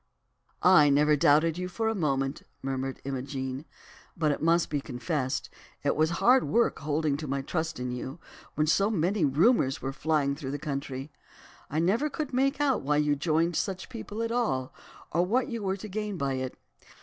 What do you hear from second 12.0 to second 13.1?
could make out why